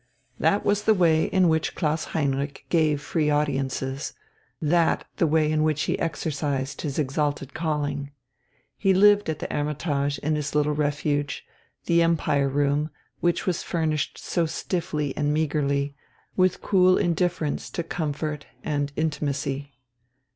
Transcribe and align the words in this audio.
That 0.39 0.65
was 0.65 0.81
the 0.85 0.95
way 0.95 1.25
in 1.25 1.47
which 1.47 1.75
Klaus 1.75 2.05
Heinrich 2.05 2.65
gave 2.69 3.03
free 3.03 3.29
audiences, 3.29 4.15
that 4.59 5.05
the 5.17 5.27
way 5.27 5.51
in 5.51 5.61
which 5.61 5.83
he 5.83 5.99
exercised 5.99 6.81
his 6.81 6.97
exalted 6.97 7.53
calling. 7.53 8.09
He 8.79 8.95
lived 8.95 9.29
at 9.29 9.37
the 9.37 9.47
"Hermitage" 9.51 10.17
in 10.17 10.33
his 10.35 10.55
little 10.55 10.73
refuge, 10.73 11.45
the 11.85 12.01
Empire 12.01 12.49
room, 12.49 12.89
which 13.19 13.45
was 13.45 13.61
furnished 13.61 14.17
so 14.17 14.47
stiffly 14.47 15.15
and 15.15 15.31
meagrely, 15.31 15.93
with 16.35 16.61
cool 16.63 16.97
indifference 16.97 17.69
to 17.69 17.83
comfort 17.83 18.47
and 18.63 18.91
intimacy. 18.95 19.71